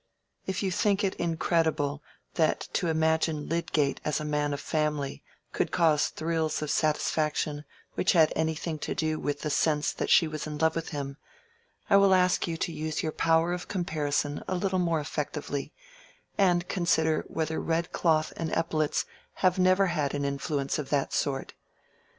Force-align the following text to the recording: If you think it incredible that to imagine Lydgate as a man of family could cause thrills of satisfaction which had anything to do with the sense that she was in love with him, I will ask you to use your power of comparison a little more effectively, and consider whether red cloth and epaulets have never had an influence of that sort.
If 0.47 0.63
you 0.63 0.71
think 0.71 1.03
it 1.03 1.13
incredible 1.17 2.01
that 2.33 2.67
to 2.73 2.87
imagine 2.87 3.47
Lydgate 3.47 4.01
as 4.03 4.19
a 4.19 4.25
man 4.25 4.51
of 4.51 4.59
family 4.59 5.21
could 5.53 5.69
cause 5.71 6.07
thrills 6.07 6.63
of 6.63 6.71
satisfaction 6.71 7.65
which 7.93 8.13
had 8.13 8.33
anything 8.35 8.79
to 8.79 8.95
do 8.95 9.19
with 9.19 9.41
the 9.41 9.51
sense 9.51 9.93
that 9.93 10.09
she 10.09 10.27
was 10.27 10.47
in 10.47 10.57
love 10.57 10.75
with 10.75 10.89
him, 10.89 11.17
I 11.87 11.97
will 11.97 12.15
ask 12.15 12.47
you 12.47 12.57
to 12.57 12.71
use 12.73 13.03
your 13.03 13.11
power 13.11 13.53
of 13.53 13.67
comparison 13.67 14.41
a 14.47 14.55
little 14.55 14.79
more 14.79 14.99
effectively, 14.99 15.71
and 16.35 16.67
consider 16.67 17.23
whether 17.27 17.59
red 17.61 17.91
cloth 17.91 18.33
and 18.37 18.51
epaulets 18.53 19.05
have 19.45 19.59
never 19.59 19.85
had 19.85 20.15
an 20.15 20.25
influence 20.25 20.79
of 20.79 20.89
that 20.89 21.13
sort. 21.13 21.53